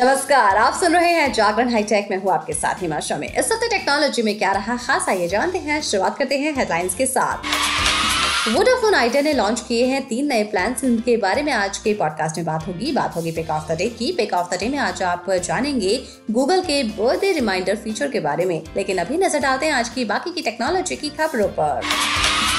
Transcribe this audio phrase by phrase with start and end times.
[0.00, 3.68] नमस्कार, आप सुन रहे हैं जागरण हाईटेक। में हूँ आपके साथ हिमा शमी। इस हफ़्ते
[3.68, 7.36] टेक्नोलॉजी में क्या रहा खास, आइए जानते हैं। शुरुआत करते हैं हेडलाइंस के साथ।
[8.48, 12.36] वोडाफोन आइडिया ने लॉन्च किए हैं तीन नए प्लान इनके बारे में आज के पॉडकास्ट
[12.36, 14.78] में बात होगी। बात होगी पिक ऑफ़ द डे की। पिक ऑफ़ द डे में
[14.78, 19.66] आज आप जानेंगे गूगल के बर्थडे रिमाइंडर फीचर के बारे में। लेकिन अभी नज़र डालते
[19.66, 21.80] हैं आज की बाकी की टेक्नोलॉजी की खबरों पर।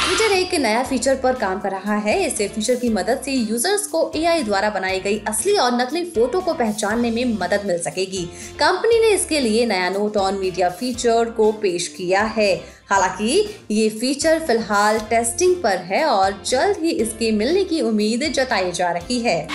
[0.09, 3.87] ट्विटर एक नया फीचर पर काम कर रहा है। इस फीचर की मदद से यूज़र्स
[3.87, 8.25] को एआई द्वारा बनाई गई असली और नकली फ़ोटो को पहचानने में मदद मिल सकेगी।
[8.59, 12.55] कंपनी ने इसके लिए नया नोट ऑन मीडिया फीचर को पेश किया है।
[12.89, 18.71] हालाँकि, ये फीचर फ़िलहाल टेस्टिंग पर है और जल्द ही इसके मिलने की उम्मीद जताई
[18.71, 19.47] जा रही है।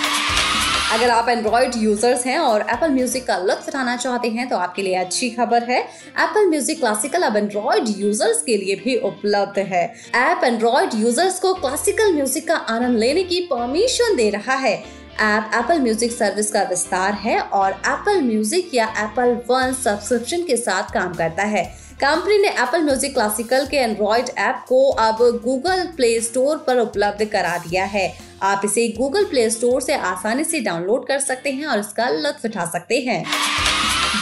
[0.93, 4.83] अगर आप एंड्रॉइड यूज़र्स हैं और एप्पल म्यूज़िक का लुत्फ उठाना चाहते हैं तो आपके
[4.83, 9.85] लिए अच्छी खबर है। एप्पल म्यूज़िक क्लासिकल अब एंड्रॉइड यूज़र्स के लिए भी उपलब्ध है।
[10.15, 15.51] ऐप एंड्रॉइड यूज़र्स को क्लासिकल म्यूज़िक का आनंद लेने की परमिशन दे रहा है। ऐप
[15.55, 20.93] एप्पल म्यूज़िक सर्विस का विस्तार है और एप्पल म्यूज़िक या एप्पल वन सब्सक्रिप्शन के साथ
[20.93, 21.65] काम करता है।
[22.01, 27.25] कंपनी ने एप्पल म्यूज़िक क्लासिकल के एंड्रॉयड ऐप को अब गूगल प्ले स्टोर पर उपलब्ध
[27.25, 28.07] करा दिया है।
[28.43, 32.45] आप इसे गूगल प्ले स्टोर से आसानी से डाउनलोड कर सकते हैं और इसका लुत्फ
[32.45, 33.25] उठा सकते हैं।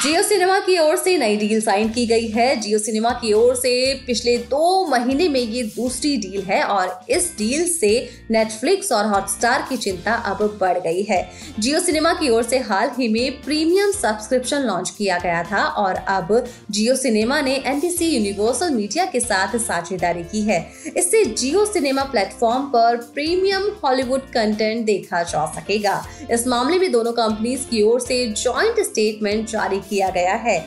[0.03, 3.55] जियो सिनेमा की ओर से नई डील साइन की गई है। जियो सिनेमा की ओर
[3.57, 3.73] से
[4.07, 7.91] पिछले दो महीने में ये दूसरी डील है और इस डील से
[8.31, 11.21] नेटफ्लिक्स और हॉटस्टार की चिंता अब बढ़ गई है।
[11.59, 15.95] जियो सिनेमा की ओर से हाल ही में प्रीमियम सब्सक्रिप्शन लॉन्च किया गया था और
[16.09, 20.61] अब जियो सिनेमा ने एनबीसी यूनिवर्सल मीडिया के साथ साझेदारी की है।
[20.97, 25.95] इससे जियो सिनेमा प्लेटफॉर्म पर प्रीमियम हॉलीवुड कंटेंट देखा जा सकेगा।
[26.31, 30.61] इस मामले में दोनों कंपनीज़ की ओर से ज्वाइंट स्टेटमेंट जारी किया गया है।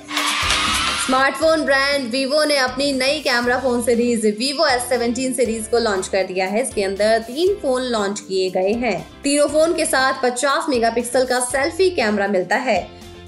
[1.06, 6.08] स्मार्टफ़ोन ब्रांड वीवो ने अपनी नई camera phone series Vivo S seventeen series को लॉन्च
[6.08, 10.22] कर दिया है। इसके अंदर तीन फ़ोन लॉन्च किए गए हैं। तीनों फ़ोन के साथ
[10.22, 12.80] 50 मेगापिक्सल का सेल्फी कैमरा मिलता है।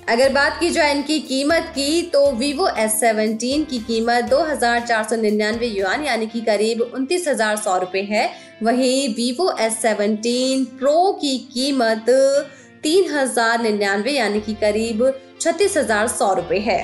[0.10, 4.80] अगर बात की जाए इनकी कीमत की तो वीवो एस सेवनटीन की कीमत दो हज़ार
[4.82, 8.30] चार सौ निन्यानवे युआन यानी कि करीब उनतीस हज़ार सौ रुपए है।
[8.64, 12.06] वहीं वीवो एस सेवनटीन प्रो की कीमत
[12.84, 15.04] तीन हज़ार निन्यानवे, यानी कि करीब
[15.48, 16.84] छत्तीस हज़ार सौ रूपए है।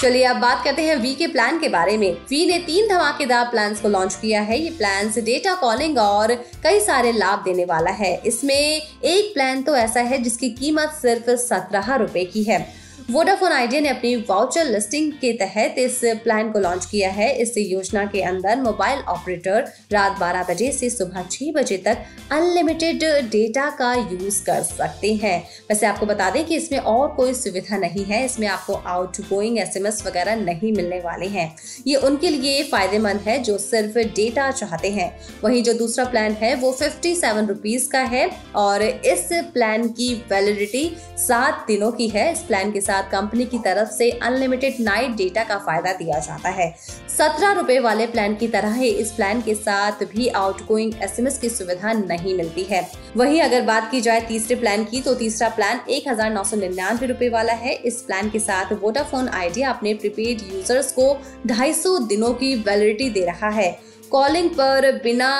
[0.00, 3.44] चलिए अब बात करते हैं वी के प्लान के बारे में। वी ने तीन धमाकेदार
[3.44, 6.34] प्लान को लॉन्च किया है। ये प्लान डेटा कॉलिंग और
[6.64, 11.30] कई सारे लाभ देने वाला है। इसमें एक प्लान तो ऐसा है जिसकी कीमत सिर्फ़
[11.42, 12.58] सत्रह रूपए की है।
[12.96, 17.52] वोडाफोन आइडिया ने अपनी वाउचर लिस्टिंग के तहत इस प्लान को लॉन्च किया है। इस
[17.56, 21.98] योजना के अंदर मोबाइल ऑपरेटर रात 12 बजे से सुबह 6 बजे तक
[22.32, 27.34] अनलिमिटेड डेटा का यूज़ कर सकते हैं। वैसे आपको बता दें कि इसमें और कोई
[27.34, 31.56] सुविधा नहीं है। इसमें आपको आउट गोइंग एसएमएस वगैरह नहीं मिलने वाले हैं।
[31.86, 35.10] ये उनके लिए फ़ायदेमंद है जो सिर्फ़ डेटा चाहते हैं।
[35.44, 40.12] वही जो दूसरा प्लान है, वो फिफ्टी सेवन रुपीज़ का है और इस प्लान की
[40.30, 45.16] वैलिडिटी सात दिनों की है। इस प्लान के साथ कंपनी की तरफ़ से अनलिमिटेड नाइट
[45.16, 46.70] डेटा का फ़ायदा दिया जाता है।
[47.10, 51.48] सत्रह रुपए वाले प्लान की तरह ही इस प्लान के साथ भी आउटगोइंग एसएमएस की
[51.50, 52.84] सुविधा नहीं मिलती है।
[53.16, 56.56] वहीं अगर बात की जाए तीसरे प्लान की तो तीसरा प्लान एक हज़ार नौ सौ
[56.56, 61.16] निन्यानवे रूपए वाला है। इस प्लान के साथ वोडाफोन आइडिया अपने प्रीपेड यूज़र्स को
[61.46, 63.70] ढाई सौ दिनों की वैलिडिटी दे रहा है।
[64.12, 65.30] कॉलिंग पर बिना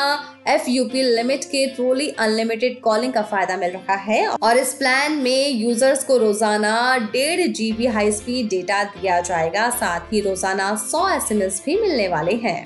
[0.48, 5.12] एफ़ यूपी लिमिट के ट्रोली अनलिमिटेड कॉलिंग का फ़ायदा मिल रहा है और इस प्लान
[5.12, 11.08] में यूज़र्स को रोज़ाना डेढ़ जीबी हाई स्पीड डेटा दिया जाएगा। साथ ही रोज़ाना सौ
[11.08, 12.64] एसएमएस भी मिलने वाले हैं।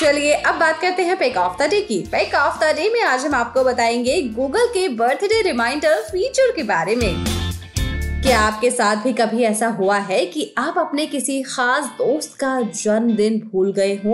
[0.00, 3.02] चलिए अब बात करते हैं पेक ऑफ़ द डे की। पेक ऑफ़ द डे में
[3.02, 7.33] आज हम आपको बताएँगे गूगल के बर्थडे रिमाइंडर फीचर के बारे में।
[8.24, 12.60] क्या आपके साथ भी कभी ऐसा हुआ है कि आप अपने किसी खास दोस्त का
[12.60, 14.12] जन्मदिन भूल गए हो?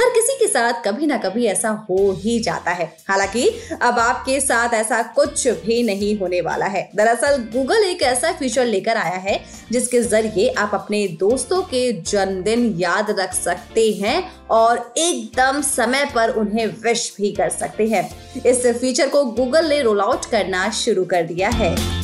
[0.00, 3.48] हर किसी के साथ कभी ना कभी ऐसा हो ही जाता है। हालाँकि,
[3.82, 8.64] अब आपके साथ ऐसा कुछ भी नहीं होने वाला है। दरअसल गूगल एक ऐसा फीचर
[8.64, 14.94] लेकर आया है, जिसके ज़रिए आप अपने दोस्तों के जन्मदिन याद रख सकते हैं और
[14.98, 18.10] एकदम समय पर उन्हें विश भी कर सकते हैं।
[18.46, 21.98] इस फीचर को गूगल ने रोल आउट करना शुरू कर दिया है।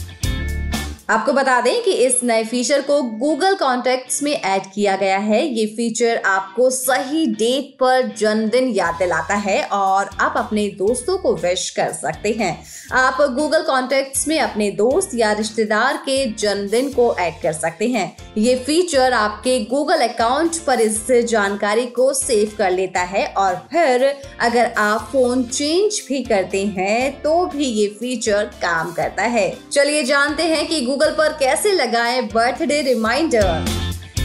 [1.09, 5.43] आपको बता दें कि इस नए फीचर को गूगल कॉन्टेक्ट्स में ऐड किया गया है।
[5.47, 11.35] ये फीचर आपको सही डेट पर जन्मदिन याद दिलाता है और आप अपने दोस्तों को
[11.35, 12.57] विश कर सकते हैं।
[12.93, 18.17] आप गूगल कॉन्टेक्ट्स में अपने दोस्त या रिश्तेदार के जन्मदिन को ऐड कर सकते हैं।
[18.39, 24.05] ये फीचर आपके गूगल अकाउंट पर इस जानकारी को सेव कर लेता है और फिर
[24.41, 30.03] अगर आप फ़ोन चेंज भी करते हैं तो भी ये फीचर काम करता है। चलिए
[30.05, 33.65] जानते हैं कि गूगल पर कैसे लगाएँ बर्थडे रिमाइंडर?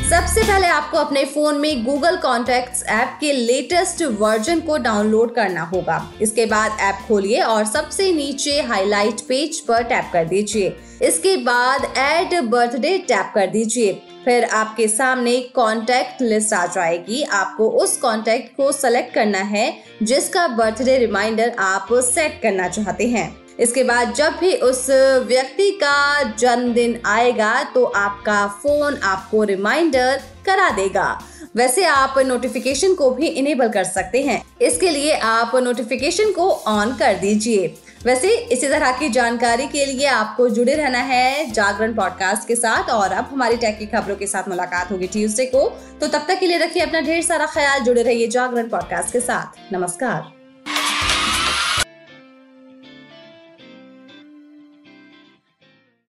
[0.10, 5.62] सबसे पहले आपको अपने फ़ोन में गूगल कॉन्टेक्ट ऐप के लेटेस्ट वर्जन को डाउनलोड करना
[5.62, 11.36] होगा। इसके बाद ऐप खोलिए और सबसे नीचे हाईलाइट पेज पर टैप कर दीजिए। इसके
[11.38, 13.94] बाद एड बर्थडे टैप कर दीजिए।
[14.26, 19.68] फिर आपके सामने कॉन्टेक्ट लिस्ट आ जाएगी। आपको उस कॉन्टेक्ट को सेलेक्ट करना है
[20.04, 23.30] जिसका बर्थडे रिमाइंडर आप सेट करना चाहते हैं।
[23.60, 24.86] इसके बाद जब भी उस
[25.28, 31.20] व्यक्ति का जन्मदिन आएगा तो आपका फ़ोन आपको रिमाइंडर करा देगा।
[31.58, 36.96] वैसे आप नोटिफिकेशन को भी इनेबल कर सकते हैं। इसके लिए आप नोटिफिकेशन को ऑन
[36.98, 37.68] कर दीजिए।
[38.06, 42.90] वैसे इसी तरह की जानकारी के लिए आपको जुड़े रहना है जागरण पॉडकास्ट के साथ,
[42.90, 45.68] और अब हमारी टेक की खबरों के साथ मुलाकात होगी ट्यूसडे को।
[46.02, 49.20] तो तब तक के लिए रखिए अपना ढेर सारा ख्याल, जुड़े रहिए जागरण पॉडकास्ट के
[49.20, 50.39] साथ। नमस्कार।